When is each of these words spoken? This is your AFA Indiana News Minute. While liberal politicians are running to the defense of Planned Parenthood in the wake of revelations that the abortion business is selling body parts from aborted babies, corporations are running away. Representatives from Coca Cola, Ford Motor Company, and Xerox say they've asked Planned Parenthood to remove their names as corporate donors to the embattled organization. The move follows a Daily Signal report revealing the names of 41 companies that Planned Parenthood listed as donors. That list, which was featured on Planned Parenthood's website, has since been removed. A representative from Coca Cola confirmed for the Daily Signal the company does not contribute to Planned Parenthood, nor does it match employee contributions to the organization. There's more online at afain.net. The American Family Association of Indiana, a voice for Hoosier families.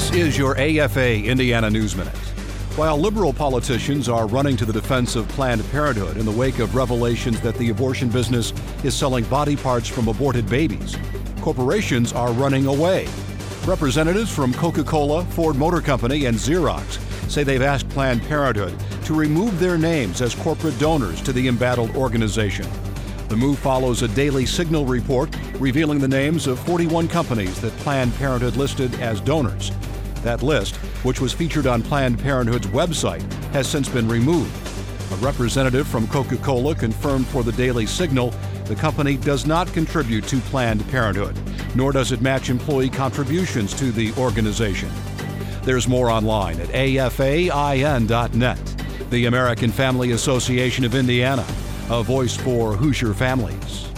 This 0.00 0.12
is 0.12 0.38
your 0.38 0.58
AFA 0.58 1.24
Indiana 1.24 1.68
News 1.68 1.94
Minute. 1.94 2.16
While 2.74 2.96
liberal 2.96 3.34
politicians 3.34 4.08
are 4.08 4.26
running 4.26 4.56
to 4.56 4.64
the 4.64 4.72
defense 4.72 5.14
of 5.14 5.28
Planned 5.28 5.62
Parenthood 5.70 6.16
in 6.16 6.24
the 6.24 6.32
wake 6.32 6.58
of 6.58 6.74
revelations 6.74 7.38
that 7.42 7.54
the 7.56 7.68
abortion 7.68 8.08
business 8.08 8.54
is 8.82 8.94
selling 8.94 9.24
body 9.24 9.56
parts 9.56 9.88
from 9.88 10.08
aborted 10.08 10.48
babies, 10.48 10.96
corporations 11.42 12.14
are 12.14 12.32
running 12.32 12.66
away. 12.66 13.06
Representatives 13.66 14.34
from 14.34 14.54
Coca 14.54 14.82
Cola, 14.82 15.22
Ford 15.26 15.56
Motor 15.56 15.82
Company, 15.82 16.24
and 16.24 16.36
Xerox 16.36 16.98
say 17.30 17.44
they've 17.44 17.60
asked 17.60 17.88
Planned 17.90 18.22
Parenthood 18.22 18.74
to 19.04 19.12
remove 19.12 19.60
their 19.60 19.76
names 19.76 20.22
as 20.22 20.34
corporate 20.34 20.78
donors 20.78 21.20
to 21.20 21.32
the 21.34 21.46
embattled 21.46 21.94
organization. 21.94 22.66
The 23.28 23.36
move 23.36 23.58
follows 23.58 24.00
a 24.00 24.08
Daily 24.08 24.46
Signal 24.46 24.86
report 24.86 25.28
revealing 25.60 25.98
the 25.98 26.08
names 26.08 26.46
of 26.46 26.58
41 26.60 27.06
companies 27.06 27.60
that 27.60 27.76
Planned 27.76 28.14
Parenthood 28.14 28.56
listed 28.56 28.92
as 28.94 29.20
donors. 29.20 29.70
That 30.22 30.42
list, 30.42 30.76
which 31.04 31.20
was 31.20 31.32
featured 31.32 31.66
on 31.66 31.82
Planned 31.82 32.18
Parenthood's 32.18 32.66
website, 32.68 33.22
has 33.52 33.68
since 33.68 33.88
been 33.88 34.08
removed. 34.08 34.54
A 35.12 35.16
representative 35.16 35.88
from 35.88 36.06
Coca 36.08 36.36
Cola 36.36 36.74
confirmed 36.74 37.26
for 37.26 37.42
the 37.42 37.52
Daily 37.52 37.86
Signal 37.86 38.32
the 38.70 38.76
company 38.76 39.16
does 39.16 39.46
not 39.46 39.66
contribute 39.72 40.28
to 40.28 40.38
Planned 40.42 40.88
Parenthood, 40.90 41.36
nor 41.74 41.90
does 41.90 42.12
it 42.12 42.20
match 42.20 42.50
employee 42.50 42.88
contributions 42.88 43.74
to 43.74 43.90
the 43.90 44.12
organization. 44.12 44.88
There's 45.64 45.88
more 45.88 46.08
online 46.08 46.60
at 46.60 46.68
afain.net. 46.68 48.58
The 49.10 49.26
American 49.26 49.72
Family 49.72 50.12
Association 50.12 50.84
of 50.84 50.94
Indiana, 50.94 51.44
a 51.90 52.04
voice 52.04 52.36
for 52.36 52.76
Hoosier 52.76 53.12
families. 53.12 53.89